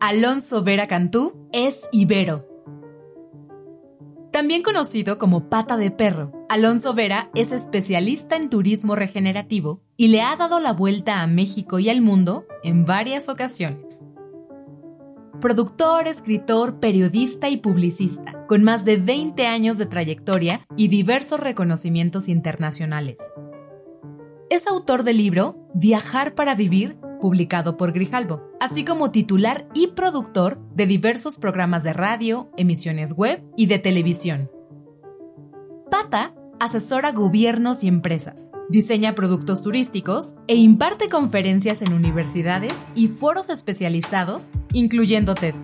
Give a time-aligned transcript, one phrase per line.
[0.00, 2.46] Alonso Vera Cantú es Ibero.
[4.30, 10.22] También conocido como pata de perro, Alonso Vera es especialista en turismo regenerativo y le
[10.22, 14.04] ha dado la vuelta a México y al mundo en varias ocasiones.
[15.40, 22.28] Productor, escritor, periodista y publicista, con más de 20 años de trayectoria y diversos reconocimientos
[22.28, 23.16] internacionales.
[24.48, 30.58] Es autor del libro Viajar para Vivir publicado por Grijalbo, así como titular y productor
[30.74, 34.50] de diversos programas de radio, emisiones web y de televisión.
[35.90, 43.48] Pata asesora gobiernos y empresas, diseña productos turísticos e imparte conferencias en universidades y foros
[43.48, 45.54] especializados, incluyendo TED.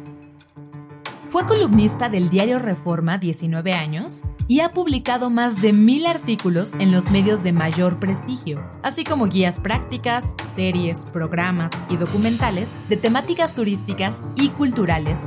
[1.35, 6.93] Fue columnista del diario Reforma 19 años y ha publicado más de mil artículos en
[6.93, 13.53] los medios de mayor prestigio, así como guías prácticas, series, programas y documentales de temáticas
[13.53, 15.19] turísticas y culturales.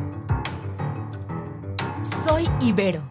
[2.23, 3.01] Soy Ibero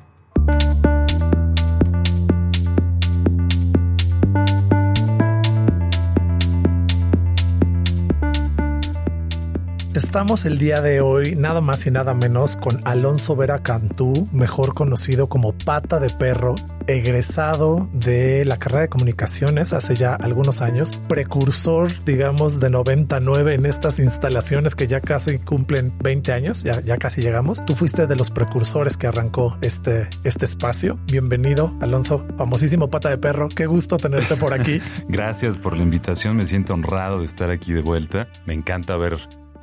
[9.96, 14.74] Estamos el día de hoy nada más y nada menos con Alonso Vera Cantú, mejor
[14.74, 16.54] conocido como Pata de Perro,
[16.86, 23.64] egresado de la carrera de comunicaciones hace ya algunos años, precursor, digamos, de 99 en
[23.64, 27.64] estas instalaciones que ya casi cumplen 20 años, ya, casi llegamos.
[27.64, 30.98] Tú fuiste de los precursores que arrancó este, este espacio.
[31.06, 33.48] Bienvenido, Alonso, famosísimo Pata de Perro.
[33.48, 34.82] Qué gusto tenerte por aquí.
[35.08, 38.28] Gracias por la invitación, me siento honrado de estar aquí de vuelta.
[38.44, 39.16] Me encanta ver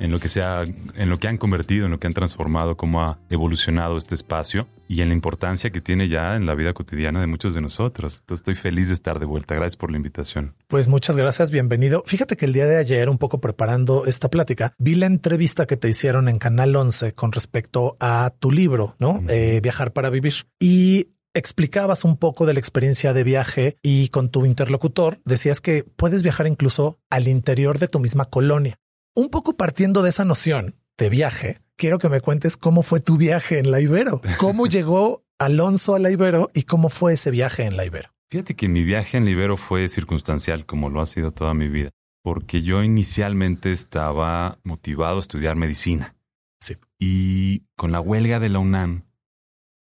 [0.04, 3.02] en lo que se en lo que han convertido, en lo que han transformado, cómo
[3.02, 7.20] ha evolucionado este espacio y en la importancia que tiene ya en la vida cotidiana
[7.20, 8.18] de muchos de nosotros.
[8.20, 9.54] Entonces estoy feliz de estar de vuelta.
[9.54, 10.54] Gracias por la invitación.
[10.68, 12.02] Pues muchas gracias, bienvenido.
[12.06, 15.78] Fíjate que el día de ayer, un poco preparando esta plática, vi la entrevista que
[15.78, 19.22] te hicieron en Canal 11 con respecto a tu libro, ¿no?
[19.28, 20.34] Eh, Viajar para vivir.
[20.60, 25.82] Y explicabas un poco de la experiencia de viaje y con tu interlocutor decías que
[25.82, 28.78] puedes viajar incluso al interior de tu misma colonia.
[29.16, 33.16] Un poco partiendo de esa noción de viaje, quiero que me cuentes cómo fue tu
[33.16, 37.62] viaje en la Ibero, cómo llegó Alonso a la Ibero y cómo fue ese viaje
[37.62, 38.10] en la Ibero.
[38.28, 41.68] Fíjate que mi viaje en la Ibero fue circunstancial, como lo ha sido toda mi
[41.68, 41.90] vida,
[42.22, 46.16] porque yo inicialmente estaba motivado a estudiar medicina.
[46.60, 46.76] Sí.
[46.98, 49.04] Y con la huelga de la UNAM,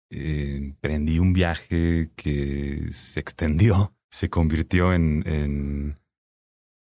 [0.10, 6.00] eh, emprendí un viaje que se extendió, se convirtió en en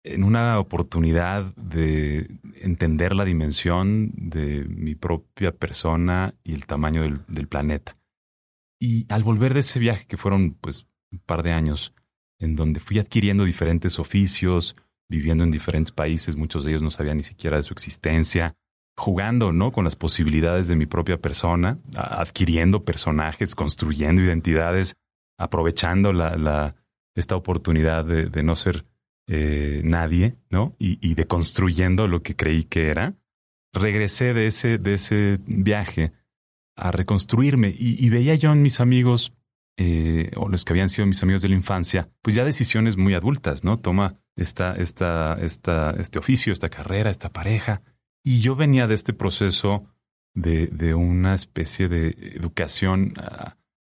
[0.04, 2.28] una oportunidad de
[2.60, 7.96] entender la dimensión de mi propia persona y el tamaño del, planeta.
[8.80, 11.94] Y al volver de ese viaje, que fueron pues un par de años,
[12.40, 14.76] en donde fui adquiriendo diferentes oficios,
[15.08, 18.56] viviendo en diferentes países, muchos de ellos no sabían ni siquiera de su existencia,
[18.96, 19.70] jugando, ¿no?
[19.70, 24.94] Con las posibilidades de mi propia persona, adquiriendo personajes, construyendo identidades,
[25.38, 26.74] aprovechando la,
[27.14, 28.84] esta oportunidad de no ser
[29.28, 30.75] eh, nadie, ¿no?
[30.78, 33.16] Y, y deconstruyendo lo que creí que era,
[33.72, 36.12] regresé de ese, de ese viaje
[36.77, 39.34] a reconstruirme y, veía yo en mis amigos,
[39.77, 43.15] eh, o los que habían sido mis amigos de la infancia, pues ya decisiones muy
[43.15, 43.78] adultas, ¿no?
[43.78, 47.82] Toma esta, esta, esta, este oficio, esta carrera, esta pareja.
[48.25, 49.84] Y yo venía de este proceso
[50.34, 53.15] de, de una especie de educación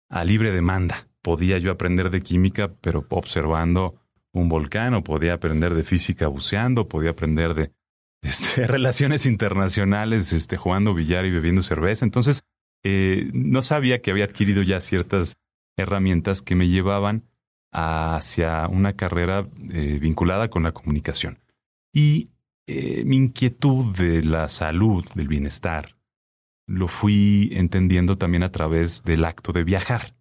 [0.09, 1.09] a libre demanda.
[1.23, 4.01] Podía yo aprender de química, pero observando
[4.39, 7.73] un volcán o podía aprender de física buceando, podía aprender de
[8.23, 12.05] este, relaciones internacionales este, jugando billar y bebiendo cerveza.
[12.05, 12.43] Entonces,
[12.85, 15.37] eh, no sabía que había adquirido ya ciertas
[15.77, 17.25] herramientas que me llevaban
[17.73, 21.39] hacia una carrera eh, vinculada con la comunicación.
[21.93, 22.31] Y
[22.67, 25.97] eh, mi inquietud de la salud, del bienestar,
[26.67, 30.18] lo fui entendiendo también a través del acto de viajar.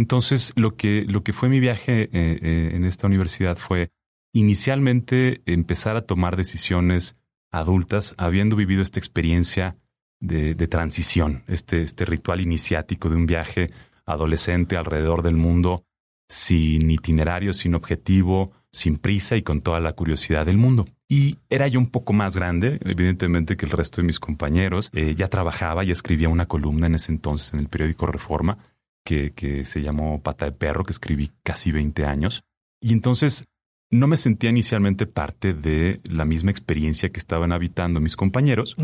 [0.00, 3.90] Entonces, lo que, lo que fue mi viaje eh, eh, en esta universidad fue
[4.32, 7.18] inicialmente empezar a tomar decisiones
[7.50, 9.76] adultas, habiendo vivido esta experiencia
[10.18, 13.72] de, transición, este, este ritual iniciático de un viaje
[14.06, 15.84] adolescente alrededor del mundo,
[16.30, 20.86] sin itinerario, sin objetivo, sin prisa y con toda la curiosidad del mundo.
[21.08, 24.88] Y era yo un poco más grande, evidentemente, que el resto de mis compañeros.
[24.94, 28.56] Eh, ya trabajaba y escribía una columna en ese entonces en el periódico Reforma
[29.04, 32.44] que, se llamó Pata de Perro, que escribí casi 20 años.
[32.80, 33.44] Y entonces
[33.90, 38.76] no me sentía inicialmente parte de la misma experiencia que estaban habitando mis compañeros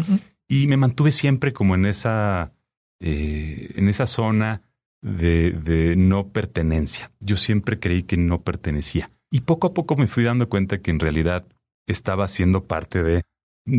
[0.48, 2.52] y me mantuve siempre como en esa,
[3.00, 4.62] eh, en esa zona
[5.02, 7.12] de, de, no pertenencia.
[7.20, 9.12] Yo siempre creí que no pertenecía.
[9.30, 11.46] Y poco a poco me fui dando cuenta que en realidad
[11.86, 13.22] estaba siendo parte de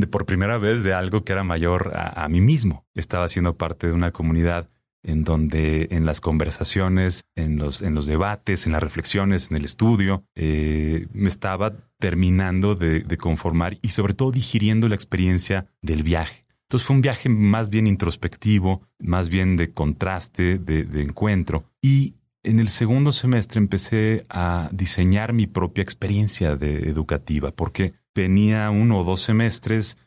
[0.09, 2.85] por primera vez de algo que era mayor a, mí mismo.
[2.93, 4.69] Estaba siendo parte de una comunidad
[5.03, 9.65] en donde en las conversaciones, en los, en los debates, en las reflexiones, en el
[9.65, 16.45] estudio, eh, me estaba terminando de, conformar y sobre todo digiriendo la experiencia del viaje.
[16.63, 21.63] Entonces fue un viaje más bien introspectivo, más bien de contraste, de, encuentro.
[21.81, 28.69] Y en el segundo semestre empecé a diseñar mi propia experiencia de educativa, porque venía
[28.69, 29.97] uno o dos semestres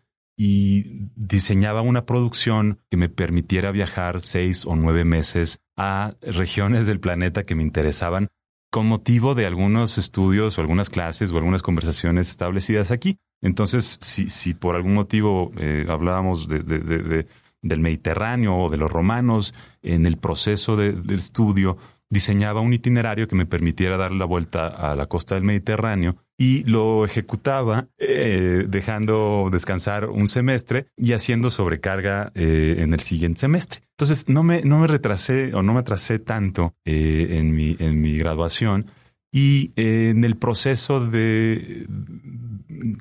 [0.42, 6.98] y diseñaba una producción que me permitiera viajar seis o nueve meses a regiones del
[6.98, 8.28] planeta que me interesaban
[8.70, 13.18] con motivo de algunos estudios o algunas clases o algunas conversaciones establecidas aquí.
[13.42, 17.26] Entonces, si, si por algún motivo eh, hablábamos de,
[17.60, 19.52] del Mediterráneo o de los romanos,
[19.82, 21.76] en el proceso del estudio
[22.08, 26.64] diseñaba un itinerario que me permitiera dar la vuelta a la costa del Mediterráneo y
[26.64, 33.82] lo ejecutaba eh, dejando descansar un semestre y haciendo sobrecarga eh, en el siguiente semestre.
[33.90, 38.00] Entonces no me, no me retrasé o no me atrasé tanto eh, en, mi, en
[38.00, 38.86] mi graduación
[39.30, 41.86] y en el proceso de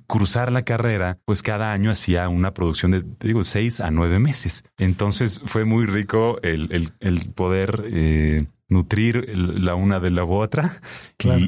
[0.06, 4.66] cruzar la carrera, pues cada año hacía una producción de, digo, seis a nueve meses.
[4.78, 7.86] Entonces fue muy rico el, el poder
[8.70, 10.82] nutrir la una de la otra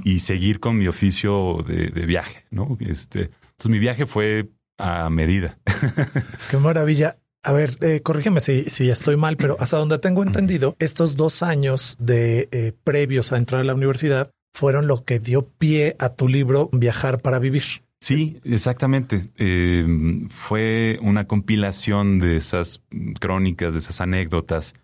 [0.03, 2.77] y, seguir con mi oficio de, viaje, ¿no?
[2.79, 5.59] Este, entonces mi viaje fue a medida.
[6.49, 7.17] Qué maravilla.
[7.43, 11.41] A ver, eh, corrígeme si, si estoy mal, pero hasta donde tengo entendido, estos dos
[11.41, 16.09] años de eh, previos a entrar a la universidad fueron lo que dio pie a
[16.09, 17.63] tu libro Viajar para Vivir.
[17.99, 19.29] Sí, exactamente.
[19.37, 19.85] Eh,
[20.29, 22.83] fue una compilación de esas
[23.19, 24.75] crónicas, de esas anécdotas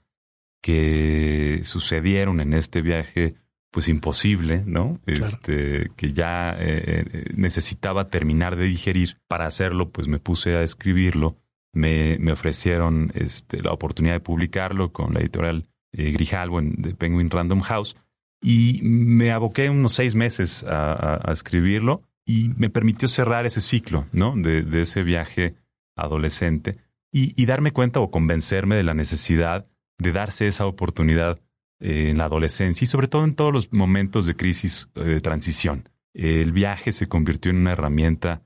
[0.62, 3.36] que sucedieron en este viaje,
[3.72, 5.00] pues imposible, ¿no?
[5.06, 9.20] Este, que ya eh, eh, necesitaba terminar de digerir.
[9.28, 11.38] Para hacerlo, pues me puse a escribirlo.
[11.74, 16.96] Me, me ofrecieron este, la oportunidad de publicarlo con la editorial eh, Grijalvo en, de
[16.96, 17.96] Penguin Random House.
[18.42, 24.36] Y me aboqué unos seis meses a, escribirlo y me permitió cerrar ese ciclo, ¿no?
[24.36, 25.56] De, de ese viaje
[25.96, 26.76] adolescente
[27.12, 31.40] y, y darme cuenta o convencerme de la necesidad de darse esa oportunidad
[31.80, 35.22] eh, en la adolescencia y sobre todo en todos los momentos de crisis eh, de
[35.22, 35.90] transición.
[36.14, 38.42] El viaje se convirtió en una herramienta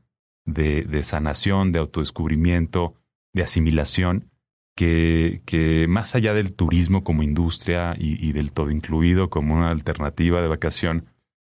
[0.46, 2.96] de, sanación, de autodescubrimiento,
[3.34, 4.30] de asimilación,
[4.76, 10.42] que, que, más allá del turismo como industria y, del todo incluido como una alternativa
[10.42, 11.06] de vacación,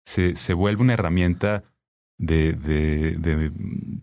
[0.05, 1.63] se, se vuelve una herramienta
[2.19, 3.51] de, de,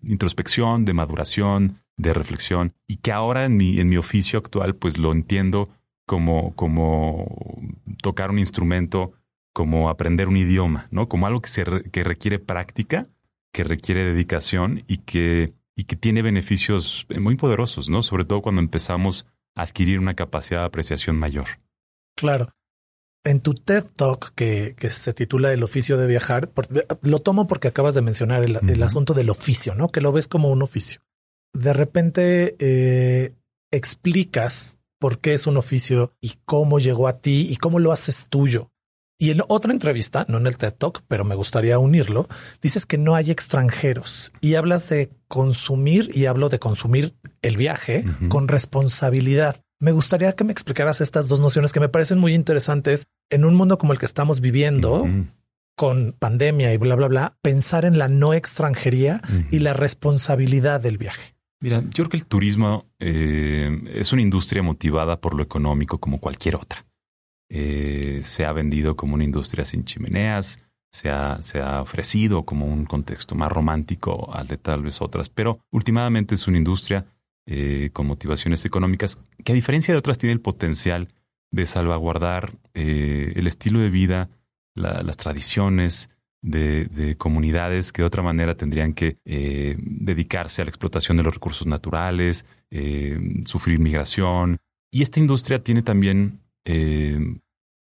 [0.02, 4.98] introspección, de maduración, de reflexión, y que ahora en mi, en mi oficio actual pues
[4.98, 5.68] lo entiendo
[6.08, 7.26] como, como
[8.02, 9.12] tocar un instrumento,
[9.52, 11.08] como aprender un idioma, ¿no?
[11.08, 13.08] Como algo que, se que requiere práctica,
[13.52, 18.02] que requiere dedicación y que, y que tiene beneficios muy poderosos, ¿no?
[18.02, 21.46] Sobre todo cuando empezamos a adquirir una capacidad de apreciación mayor.
[22.16, 22.54] Claro.
[23.24, 26.50] En tu TED Talk, que, que se titula El oficio de viajar,
[27.02, 29.90] lo tomo porque acabas de mencionar el, asunto del oficio, ¿no?
[29.90, 31.02] Que lo ves como un oficio.
[31.52, 33.34] De repente eh,
[33.70, 38.26] explicas por qué es un oficio y cómo llegó a ti y cómo lo haces
[38.28, 38.70] tuyo.
[39.20, 42.28] Y en otra entrevista, no en el TED Talk, pero me gustaría unirlo,
[42.62, 48.04] dices que no hay extranjeros y hablas de consumir y hablo de consumir el viaje
[48.28, 49.60] con responsabilidad.
[49.80, 53.56] Me gustaría que me explicaras estas dos nociones que me parecen muy interesantes en un
[53.56, 55.04] mundo como el que estamos viviendo,
[55.76, 60.96] con pandemia y bla, bla, bla, pensar en la no extranjería y la responsabilidad del
[60.96, 61.37] viaje.
[61.60, 66.20] Mira, yo creo que el turismo eh, es una industria motivada por lo económico como
[66.20, 66.86] cualquier otra.
[67.50, 70.60] Eh, se ha vendido como una industria sin chimeneas,
[70.92, 75.28] se ha, se ha ofrecido como un contexto más romántico al de tal vez otras,
[75.28, 77.06] pero últimamente es una industria
[77.46, 81.08] eh, con motivaciones económicas que a diferencia de otras tiene el potencial
[81.50, 84.28] de salvaguardar el estilo de vida,
[84.74, 86.10] las tradiciones,
[86.48, 91.34] de, comunidades que de otra manera tendrían que eh, dedicarse a la explotación de los
[91.34, 94.58] recursos naturales, eh, sufrir migración.
[94.90, 97.18] Y esta industria tiene también eh,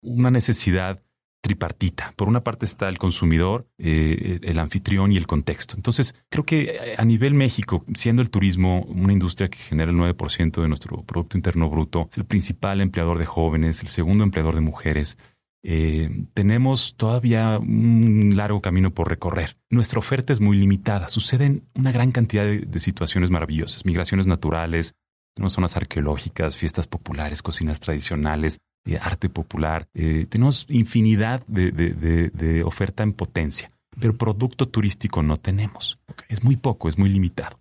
[0.01, 1.01] una necesidad
[1.41, 2.11] tripartita.
[2.15, 5.75] Por una parte está el consumidor, el anfitrión y el contexto.
[5.75, 10.59] Entonces, creo que a nivel México, siendo el turismo una industria que genera el 9%
[10.59, 14.61] de nuestro Producto Interno Bruto, es el principal empleador de jóvenes, el segundo empleador de
[14.61, 15.19] mujeres,
[15.67, 19.57] eh, tenemos todavía un largo camino por recorrer.
[19.71, 21.09] Nuestra oferta es muy limitada.
[21.09, 24.93] Suceden una gran cantidad de, situaciones maravillosas, migraciones naturales,
[25.33, 29.87] tenemos zonas arqueológicas, fiestas populares, cocinas tradicionales, eh, arte popular.
[29.95, 35.97] Eh, tenemos infinidad de, oferta en potencia, pero producto turístico no tenemos.
[36.29, 37.59] Es muy poco, es muy limitado.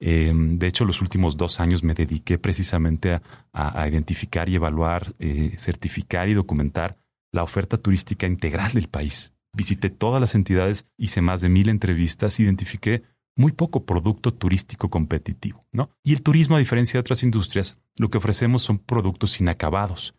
[0.00, 3.16] De hecho, los últimos dos años me dediqué precisamente
[3.54, 5.14] a, identificar y evaluar,
[5.56, 6.98] certificar y documentar
[7.34, 9.34] la oferta turística integral del país.
[9.52, 13.02] Visité todas las entidades, hice más de mil entrevistas, identifiqué
[13.36, 15.90] muy poco producto turístico competitivo, ¿no?
[16.04, 20.14] Y el turismo, a diferencia de otras industrias, lo que ofrecemos son productos inacabados.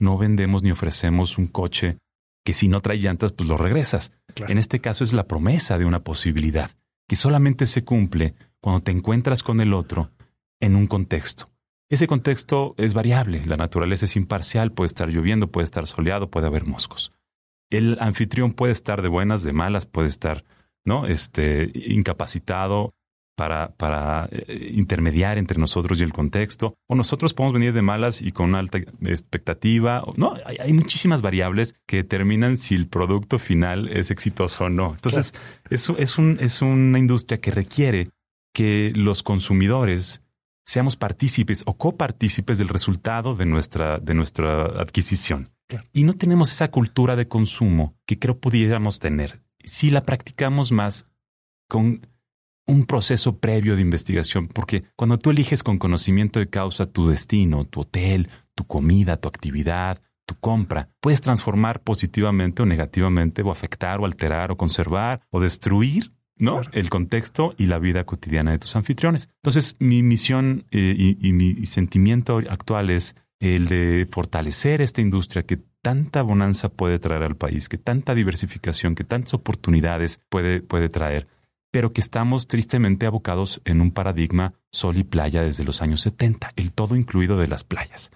[0.00, 1.98] No vendemos ni ofrecemos un coche
[2.44, 4.12] que si no trae llantas, pues lo regresas.
[4.48, 6.72] En este caso es la promesa de una posibilidad,
[7.08, 10.10] que solamente se cumple cuando te encuentras con el otro
[10.58, 11.46] en un contexto.
[11.88, 16.46] Ese contexto es variable, la naturaleza es imparcial, puede estar lloviendo, puede estar soleado, puede
[16.46, 17.12] haber moscos.
[17.70, 20.44] El anfitrión puede estar de buenas, de malas, puede estar
[20.86, 21.06] ¿no?
[21.06, 22.94] Este, incapacitado
[23.36, 26.74] para, para eh, intermediar entre nosotros y el contexto.
[26.86, 30.02] O nosotros podemos venir de malas y con una alta expectativa.
[30.16, 34.94] No, hay, muchísimas variables que determinan si el producto final es exitoso o no.
[34.94, 35.34] Entonces,
[35.68, 38.10] eso es, un, es una industria que requiere
[38.54, 40.22] que los consumidores
[40.66, 45.48] seamos partícipes o copartícipes del resultado de nuestra, de nuestra adquisición.
[45.92, 51.06] Y no tenemos esa cultura de consumo que creo pudiéramos tener si la practicamos más
[51.68, 52.06] con
[52.66, 57.64] un proceso previo de investigación, porque cuando tú eliges con conocimiento de causa tu destino,
[57.64, 64.00] tu hotel, tu comida, tu actividad, tu compra, puedes transformar positivamente o negativamente o afectar
[64.00, 66.60] o alterar o conservar o destruir ¿no?
[66.72, 69.28] El contexto y la vida cotidiana de tus anfitriones.
[69.42, 75.58] Entonces, mi misión eh, y, mi sentimiento actual es el de fortalecer esta industria que
[75.82, 81.26] tanta bonanza puede traer al país, que tanta diversificación, que tantas oportunidades puede, puede traer,
[81.70, 86.52] pero que estamos tristemente abocados en un paradigma sol y playa desde los años 70,
[86.56, 88.10] el todo incluido de las playas.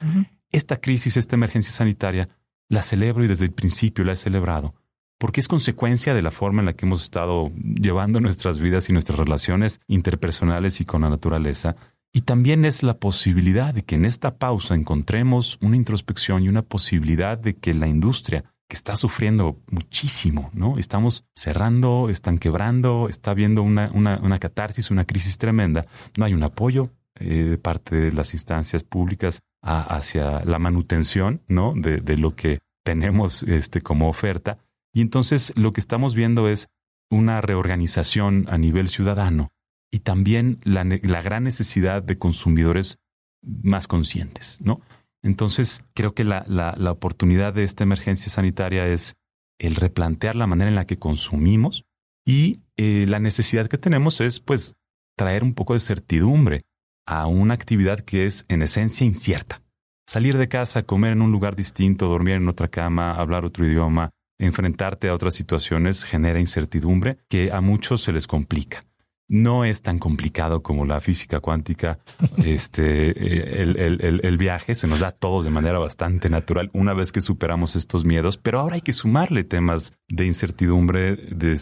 [0.50, 2.28] Esta crisis, esta emergencia sanitaria,
[2.68, 4.74] la celebro y desde el principio la he celebrado,
[5.20, 8.94] porque es consecuencia de la forma en la que hemos estado llevando nuestras vidas y
[8.94, 11.76] nuestras relaciones interpersonales y con la naturaleza,
[12.10, 16.62] y también es la posibilidad de que en esta pausa encontremos una introspección y una
[16.62, 20.78] posibilidad de que la industria que está sufriendo muchísimo, ¿no?
[20.78, 25.86] Estamos cerrando, están quebrando, está habiendo una, una, catarsis, una crisis tremenda.
[26.16, 31.74] No hay un apoyo eh, de parte de las instancias públicas hacia la manutención, ¿no?
[31.76, 34.58] De, de, lo que tenemos este, como oferta.
[34.92, 36.68] Y entonces lo que estamos viendo es
[37.10, 39.50] una reorganización a nivel ciudadano
[39.90, 42.98] y también la, gran necesidad de consumidores
[43.42, 44.80] más conscientes, ¿no?
[45.22, 49.16] Entonces, creo que la, la, oportunidad de esta emergencia sanitaria es
[49.58, 51.84] el replantear la manera en la que consumimos
[52.26, 54.76] y eh, la necesidad que tenemos es, pues,
[55.18, 56.62] traer un poco de certidumbre
[57.06, 59.62] a una actividad que es, en esencia, incierta.
[60.08, 64.10] Salir de casa, comer en un lugar distinto, dormir en otra cama, hablar otro idioma,
[64.40, 68.84] enfrentarte a otras situaciones genera incertidumbre que a muchos se les complica
[69.30, 72.00] no es tan complicado como la física cuántica.
[72.44, 77.12] Este, eh, el, viaje se nos da a todos de manera bastante natural una vez
[77.12, 81.56] que superamos estos miedos, pero ahora hay que sumarle temas de incertidumbre, de,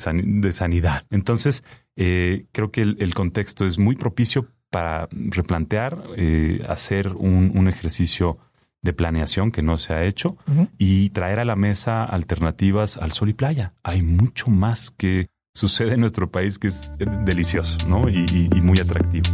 [0.52, 1.04] sanidad.
[1.10, 1.64] Entonces,
[1.96, 8.38] eh, creo que el, contexto es muy propicio para replantear, eh, hacer un, ejercicio
[8.82, 10.36] de planeación que no se ha hecho
[10.78, 13.74] y traer a la mesa alternativas al sol y playa.
[13.82, 16.92] Hay mucho más que sucede en nuestro país que es
[17.24, 18.08] delicioso ¿no?
[18.08, 19.28] y, y muy atractivo.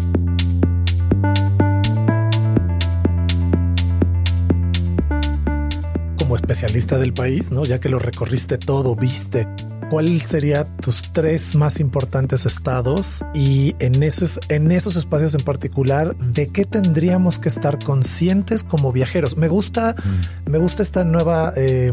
[6.18, 7.64] Como especialista del país, ¿no?
[7.64, 9.46] Ya que lo recorriste todo, viste,
[9.90, 13.24] ¿cuál sería tus tres más importantes estados?
[13.34, 18.92] Y en esos, en esos espacios en particular, ¿de qué tendríamos que estar conscientes como
[18.92, 19.36] viajeros?
[19.36, 20.50] Me gusta, mm.
[20.50, 21.92] me gusta esta nueva eh,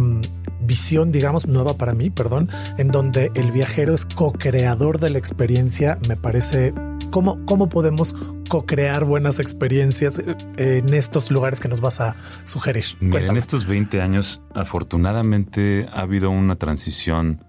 [0.62, 5.98] visión, digamos, nueva para mí, perdón, en donde el viajero es co-creador de la experiencia,
[6.08, 6.74] me parece
[7.12, 8.16] ¿Cómo, ¿Cómo, podemos
[8.48, 12.86] co-crear buenas experiencias eh, en estos lugares que nos vas a sugerir?
[13.02, 17.44] en estos 20 años, afortunadamente, ha habido una transición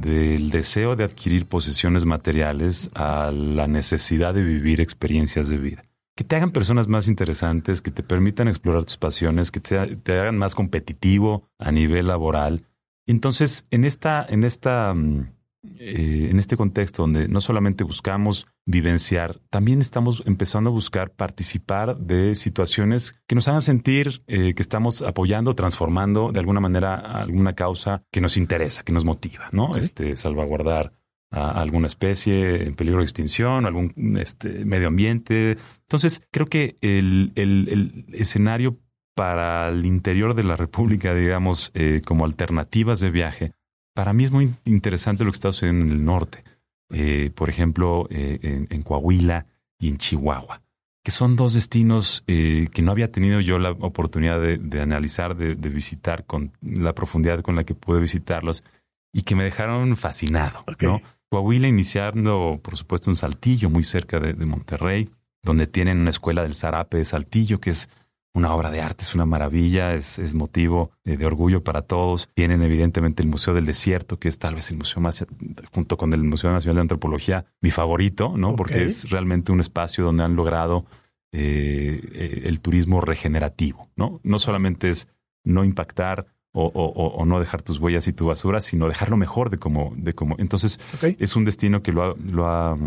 [0.00, 5.84] del deseo de adquirir posesiones materiales a la necesidad de vivir experiencias de vida
[6.14, 9.78] que te hagan personas más interesantes, que te permitan explorar tus pasiones, que te,
[10.12, 12.66] hagan más competitivo a nivel laboral.
[13.06, 15.33] Entonces, en esta, en esta, mm,
[15.78, 21.96] eh, en este contexto donde no solamente buscamos vivenciar, también estamos empezando a buscar participar
[21.98, 27.54] de situaciones que nos hagan sentir eh, que estamos apoyando, transformando de alguna manera alguna
[27.54, 29.76] causa que nos interesa, que nos motiva, ¿no?
[29.76, 30.92] Este, salvaguardar
[31.30, 35.56] a alguna especie en peligro de extinción, algún este, medio ambiente.
[35.80, 38.78] Entonces, creo que el, el, escenario
[39.14, 43.52] para el interior de la República, digamos, eh, como alternativas de viaje,
[43.94, 46.44] para mí es muy interesante lo que está sucediendo en el norte.
[46.90, 49.46] Eh, por ejemplo, eh, en, Coahuila,
[49.78, 50.62] y en Chihuahua,
[51.02, 55.54] que son dos destinos eh, que no había tenido yo la oportunidad de, analizar, de,
[55.54, 58.64] visitar con la profundidad con la que pude visitarlos
[59.12, 60.64] y que me dejaron fascinado.
[60.80, 61.02] ¿no?
[61.30, 65.10] Coahuila iniciando, por supuesto, un Saltillo, muy cerca de, Monterrey,
[65.42, 67.90] donde tienen una escuela del Zarape de Saltillo, que es
[68.34, 72.28] una obra de arte, es una maravilla, es, motivo de, orgullo para todos.
[72.34, 75.24] Tienen evidentemente el Museo del Desierto, que es tal vez el museo más,
[75.72, 78.56] junto con el Museo Nacional de Antropología, mi favorito, ¿no?
[78.56, 80.84] Porque es realmente un espacio donde han logrado
[81.32, 84.20] eh, eh, el turismo regenerativo, ¿no?
[84.24, 85.08] No solamente es
[85.44, 89.58] no impactar o, o, no dejar tus huellas y tu basura, sino dejarlo mejor de
[89.58, 90.36] como, de como.
[90.38, 92.78] Entonces, es un destino que lo ha, lo ha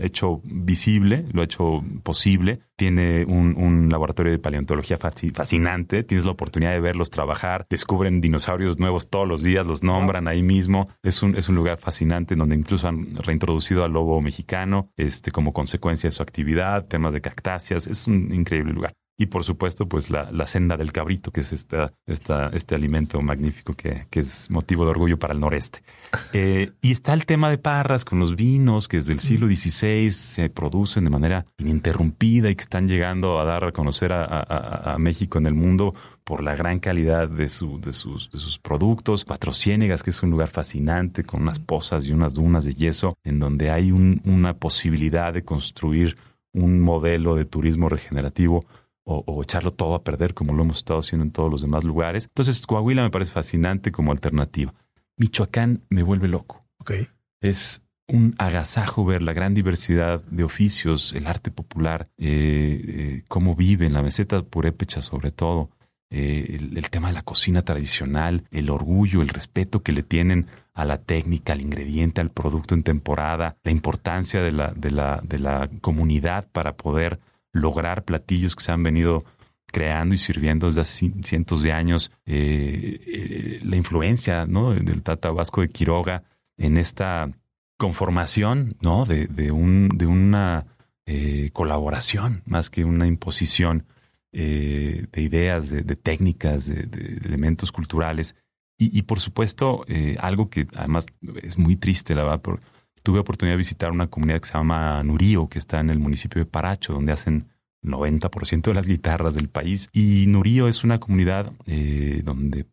[0.00, 2.60] hecho visible, lo ha hecho posible.
[2.74, 6.02] Tiene un, un laboratorio de paleontología fascinante.
[6.02, 7.64] Tienes la oportunidad de verlos trabajar.
[7.70, 10.88] Descubren dinosaurios nuevos todos los días, los nombran ahí mismo.
[11.04, 15.52] Es un, es un lugar fascinante donde incluso han reintroducido al lobo mexicano este, como
[15.52, 17.86] consecuencia de su actividad, temas de cactáceas.
[17.86, 18.94] Es un increíble lugar.
[19.20, 23.20] Y por supuesto, pues la, la senda del cabrito, que es esta, esta, este alimento
[23.20, 25.82] magnífico que, que, es motivo de orgullo para el noreste.
[26.32, 30.10] Eh, y está el tema de Parras con los vinos que desde el siglo XVI
[30.10, 34.94] se producen de manera ininterrumpida y que están llegando a dar a conocer a, a,
[34.94, 35.94] a México en el mundo
[36.28, 39.24] por la gran calidad de, su, de, sus, de sus productos.
[39.24, 43.16] Cuatro Ciénegas, que es un lugar fascinante con unas pozas y unas dunas de yeso,
[43.24, 46.18] en donde hay un, una posibilidad de construir
[46.52, 48.66] un modelo de turismo regenerativo
[49.08, 52.24] o, echarlo todo a perder como lo hemos estado haciendo en todos los demás lugares.
[52.24, 54.74] Entonces, Coahuila me parece fascinante como alternativa.
[55.16, 56.64] Michoacán me vuelve loco.
[56.78, 57.08] Okay.
[57.40, 63.54] Es un agasajo ver la gran diversidad de oficios, el arte popular, eh, eh, cómo
[63.54, 65.70] vive en la meseta purépecha sobre todo,
[66.10, 70.86] eh, el, tema de la cocina tradicional, el orgullo, el respeto que le tienen a
[70.86, 75.38] la técnica, al ingrediente, al producto en temporada, la importancia de la, de la, de
[75.38, 77.20] la comunidad para poder
[77.52, 79.24] lograr platillos que se han venido
[79.70, 85.60] creando y sirviendo desde hace cientos de años, eh, eh, la influencia del Tata Vasco
[85.60, 86.24] de Quiroga
[86.56, 87.30] en esta
[87.76, 89.04] conformación ¿no?
[89.04, 90.66] de, de, un, de una
[91.06, 93.86] eh, colaboración más que una imposición
[94.30, 98.36] de ideas, de, técnicas, de, elementos culturales.
[98.78, 99.84] Y, y por supuesto,
[100.20, 101.06] algo que además
[101.42, 102.60] es muy triste, la verdad, por,
[103.02, 106.40] tuve oportunidad de visitar una comunidad que se llama Nurío, que está en el municipio
[106.40, 107.48] de Paracho, donde hacen
[107.82, 109.88] 90% de las guitarras del país.
[109.92, 112.66] Y Nurío es una comunidad eh, donde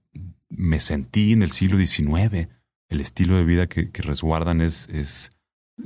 [0.50, 2.50] me sentí en el siglo XIX.
[2.90, 4.88] El estilo de vida que, resguardan es,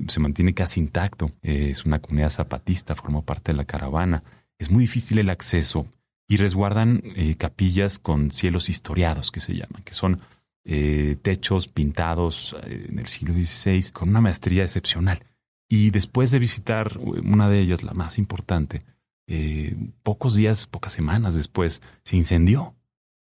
[0.07, 1.31] se mantiene casi intacto.
[1.41, 4.23] es una comunidad zapatista, formó parte de la caravana.
[4.57, 5.87] Es muy difícil el acceso
[6.29, 10.19] y resguardan eh, capillas con cielos historiados, que se llaman, que son
[10.65, 15.25] eh, techos pintados eh, en el siglo XVI con una maestría excepcional.
[15.69, 18.83] Y después de visitar una de ellas, la más importante,
[19.27, 22.75] eh, pocos días, pocas semanas después, se incendió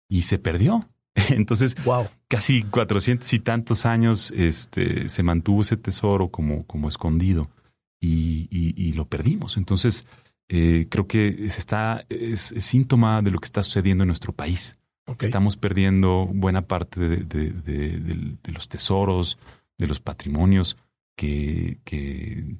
[0.09, 0.88] y se perdió.
[1.31, 2.09] Entonces, wow.
[2.29, 7.49] casi cuatrocientos y tantos años este, se mantuvo ese tesoro como, como escondido
[8.01, 9.57] y, lo perdimos.
[9.57, 10.05] Entonces,
[10.49, 14.80] creo que se está, es, síntoma de lo que está sucediendo en nuestro país.
[15.18, 19.38] Estamos perdiendo buena parte de, los tesoros,
[19.79, 20.77] de los patrimonios
[21.16, 21.79] que,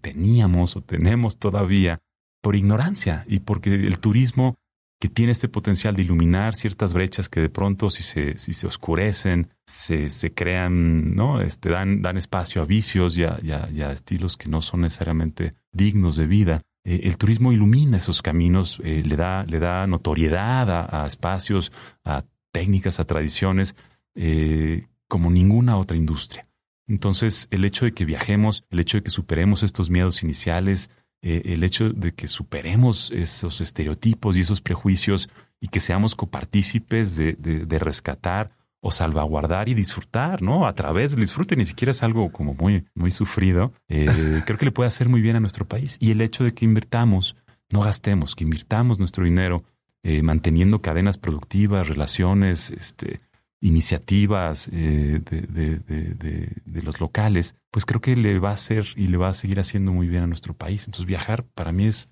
[0.01, 2.01] teníamos o tenemos todavía
[2.43, 4.57] por ignorancia y porque el turismo
[5.01, 8.67] que tiene este potencial de iluminar ciertas brechas que de pronto si se, si se
[8.67, 11.41] oscurecen, se, se crean, ¿no?
[11.41, 16.27] Este, dan, dan espacio a vicios y a, estilos que no son necesariamente dignos de
[16.27, 16.63] vida.
[16.85, 21.73] Eh, el turismo ilumina esos caminos, eh, le, da, le da notoriedad a, a espacios,
[22.05, 23.75] a técnicas, a tradiciones,
[24.15, 26.47] eh, como ninguna otra industria.
[26.87, 30.91] Entonces, el hecho de que viajemos, el hecho de que superemos estos miedos iniciales,
[31.23, 35.29] eh, el hecho de que superemos esos estereotipos y esos prejuicios
[35.61, 40.67] y que seamos copartícipes de, de, rescatar o salvaguardar y disfrutar, ¿no?
[40.67, 43.73] A través del disfrute, ni siquiera es algo como muy, muy sufrido.
[43.89, 44.07] Eh,
[44.47, 45.99] creo que le puede hacer muy bien a nuestro país.
[46.01, 47.37] Y el hecho de que invirtamos,
[47.71, 49.63] no gastemos, que invirtamos nuestro dinero
[50.03, 53.21] eh, manteniendo cadenas productivas, relaciones, este,
[53.61, 59.29] iniciativas eh, de, los locales, pues creo que le va a hacer y le va
[59.29, 60.87] a seguir haciendo muy bien a nuestro país.
[60.87, 62.09] Entonces viajar para mí es,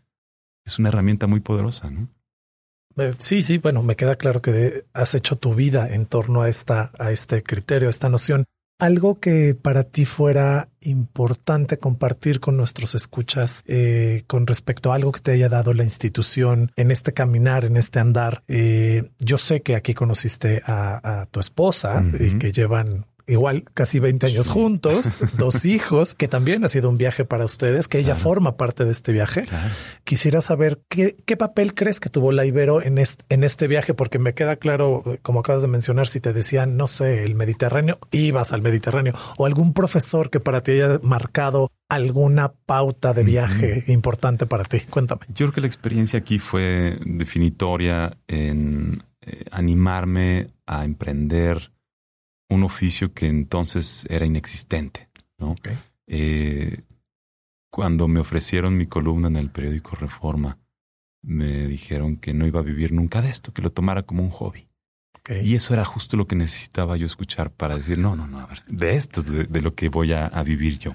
[0.66, 2.08] es una herramienta muy poderosa, ¿no?
[2.96, 6.48] Eh, sí, sí, bueno, me queda claro que has hecho tu vida en torno a
[6.48, 8.44] esta, a este criterio, a esta noción
[8.78, 15.12] algo que para ti fuera importante compartir con nuestros escuchas eh, con respecto a algo
[15.12, 18.44] que te haya dado la institución en este caminar, en este andar.
[18.46, 24.26] Eh, yo sé que aquí conociste a, tu esposa y que llevan igual casi 20
[24.26, 28.56] años juntos, dos hijos, que también ha sido un viaje para ustedes, que ella forma
[28.56, 29.44] parte de este viaje.
[30.04, 33.94] Quisiera saber qué, qué, papel crees que tuvo la Ibero en este, en este viaje,
[33.94, 37.98] porque me queda claro, como acabas de mencionar, si te decían, no sé, el Mediterráneo,
[38.10, 43.84] ibas al Mediterráneo, o algún profesor que para ti haya marcado alguna pauta de viaje
[43.86, 44.80] importante para ti.
[44.90, 45.22] Cuéntame.
[45.28, 51.70] Yo creo que la experiencia aquí fue definitoria en eh, animarme a emprender
[52.48, 55.08] un oficio que entonces era inexistente.
[55.38, 55.54] ¿no?
[56.06, 56.82] Eh,
[57.70, 60.58] cuando me ofrecieron mi columna en el periódico Reforma,
[61.22, 64.30] me dijeron que no iba a vivir nunca de esto, que lo tomara como un
[64.30, 64.68] hobby.
[65.42, 68.46] Y eso era justo lo que necesitaba yo escuchar para decir, no, no, no, a
[68.46, 70.94] ver, de esto es de, lo que voy a, vivir yo.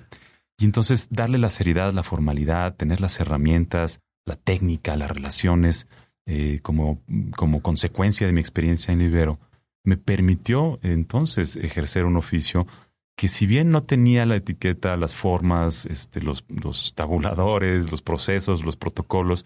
[0.57, 5.87] Y entonces darle la seriedad, la formalidad, tener las herramientas, la técnica, las relaciones,
[6.25, 7.03] eh, como,
[7.35, 9.39] como consecuencia de mi experiencia en Ibero,
[9.83, 12.67] me permitió entonces ejercer un oficio
[13.15, 16.45] que si bien no tenía la etiqueta, las formas, este, los,
[16.95, 19.45] tabuladores, los procesos, los protocolos,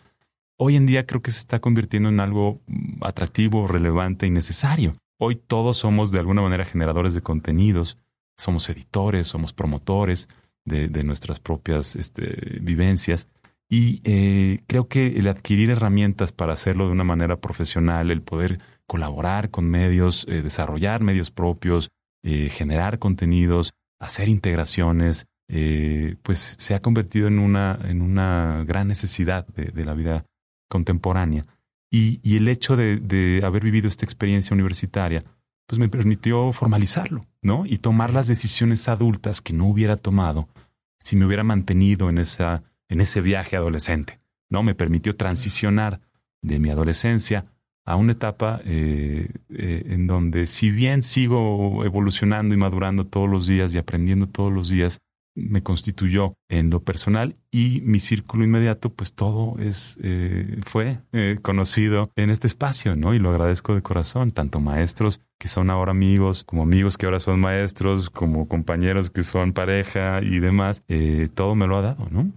[0.58, 4.95] hoy en día creo que se está convirtiendo en algo mm, atractivo, relevante y necesario.
[5.19, 7.97] Hoy todos somos de alguna manera generadores de contenidos,
[8.38, 10.30] somos editores, somos promotores
[10.63, 13.28] de, de nuestras propias este, vivencias
[13.69, 18.60] y eh, creo que el adquirir herramientas para hacerlo de una manera profesional, el poder
[18.88, 21.89] colaborar con medios, eh, desarrollar medios propios,
[22.23, 28.88] eh, generar contenidos, hacer integraciones, eh, pues se ha convertido en una, en una gran
[28.88, 30.26] necesidad de, la vida
[30.69, 31.45] contemporánea.
[31.89, 35.23] Y, el hecho de, de, haber vivido esta experiencia universitaria,
[35.67, 37.65] pues me permitió formalizarlo, ¿no?
[37.65, 40.50] Y tomar las decisiones adultas que no hubiera tomado
[41.00, 44.19] si me hubiera mantenido en, esa, en ese viaje adolescente,
[44.50, 44.63] ¿no?
[44.63, 46.02] Me permitió transicionar
[46.41, 47.45] de mi adolescencia
[47.88, 53.47] a una etapa eh, eh, en donde si bien sigo evolucionando y madurando todos los
[53.47, 55.00] días y aprendiendo todos los días,
[55.36, 61.00] me constituyó en lo personal y mi círculo inmediato, pues todo es eh, fue
[61.41, 63.13] conocido en este espacio, ¿no?
[63.13, 67.21] Y lo agradezco de corazón, tanto maestros que son ahora amigos, como amigos que ahora
[67.21, 70.84] son maestros, como compañeros que son pareja y demás,
[71.36, 72.34] todo me lo ha dado, ¿no?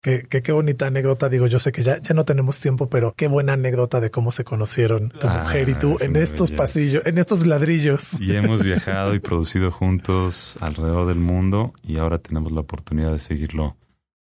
[0.00, 1.28] Qué, qué, bonita anécdota.
[1.28, 4.30] Digo, yo sé que ya, ya no tenemos tiempo, pero qué buena anécdota de cómo
[4.30, 8.20] se conocieron tu ah, mujer y tú en estos pasillos, en estos ladrillos.
[8.20, 13.18] Y hemos viajado y producido juntos alrededor del mundo y ahora tenemos la oportunidad de
[13.18, 13.76] seguirlo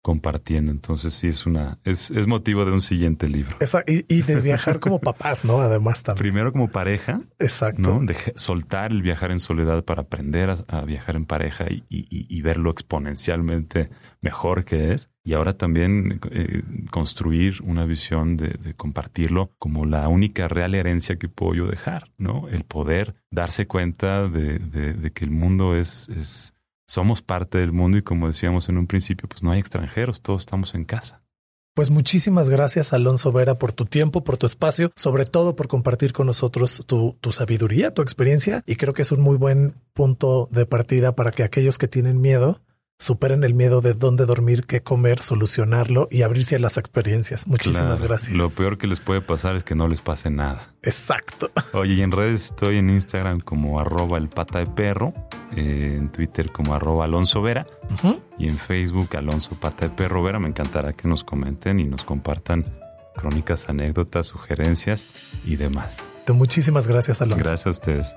[0.07, 0.71] compartiendo.
[0.71, 3.57] Entonces sí es una, es, es motivo de un siguiente libro.
[3.89, 5.61] y, de viajar como papás, ¿no?
[5.61, 6.23] Además también.
[6.23, 7.23] Primero como pareja.
[7.41, 7.83] Exacto.
[7.83, 8.07] ¿no?
[8.07, 12.71] De soltar el viajar en soledad para aprender a, viajar en pareja y, y, verlo
[12.71, 13.91] exponencialmente
[14.21, 15.11] mejor que es.
[15.25, 21.17] Y ahora también eh, construir una visión de, de, compartirlo como la única real herencia
[21.17, 22.49] que puedo yo dejar, ¿no?
[22.49, 26.56] El poder darse cuenta de, de, de que el mundo es, es
[26.87, 30.43] somos parte del mundo y como decíamos en un principio, pues no hay extranjeros, todos
[30.43, 31.23] estamos en casa.
[31.75, 36.15] Pues muchísimas gracias, Alonso Vera, por tu tiempo, por tu espacio, sobre todo por compartir
[36.15, 38.63] con nosotros tu, tu, sabiduría, tu experiencia.
[38.65, 42.19] Y creo que es un muy buen punto de partida para que aquellos que tienen
[42.19, 42.63] miedo
[42.99, 47.47] superen el miedo de dónde dormir, qué comer, solucionarlo y abrirse a las experiencias.
[47.47, 48.37] Muchísimas gracias.
[48.37, 50.75] Lo peor que les puede pasar es que no les pase nada.
[50.83, 51.51] Exacto.
[51.73, 55.13] Oye, y en redes estoy en Instagram como arroba el pata de perro,
[55.55, 57.67] eh, en Twitter como arroba Alonso Vera
[58.39, 60.39] y en Facebook Alonso Pata de Perro Vera.
[60.39, 62.65] Me encantará que nos comenten y nos compartan
[63.15, 65.07] crónicas, anécdotas, sugerencias
[65.45, 65.99] y demás.
[66.29, 67.45] Muchísimas gracias, Alonso.
[67.45, 68.17] Gracias a ustedes.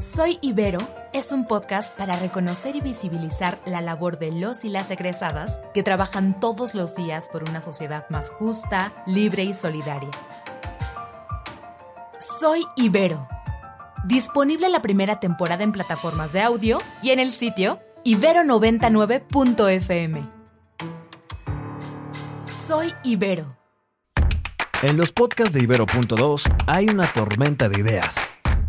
[0.00, 0.78] Soy Ibero
[1.12, 5.84] es un podcast para reconocer y visibilizar la labor de los y las egresadas que
[5.84, 10.10] trabajan todos los días por una sociedad más justa, libre y solidaria.
[12.18, 13.28] Soy Ibero.
[14.04, 20.28] Disponible la primera temporada en plataformas de audio y en el sitio ibero99.fm.
[22.46, 23.56] Soy Ibero.
[24.82, 28.16] En los podcasts de Ibero.2 hay una tormenta de ideas.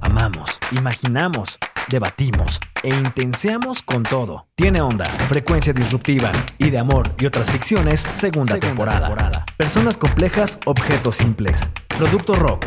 [0.06, 1.58] Amamos, imaginamos
[1.90, 4.48] debatimos e intenseamos con todo.
[4.56, 9.46] Tiene onda, frecuencia disruptiva y de amor y otras ficciones, segunda, temporada.
[9.58, 11.70] Personas complejas, objetos simples.
[11.88, 12.66] Producto rock.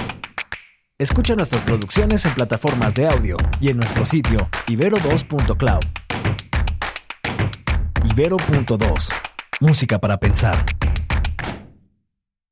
[0.99, 5.85] Escucha nuestras producciones en plataformas de audio y en nuestro sitio ibero2.cloud.
[8.11, 9.13] Ibero.2.
[9.61, 10.65] Música para pensar.